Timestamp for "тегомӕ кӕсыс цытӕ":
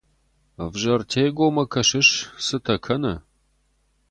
1.11-2.75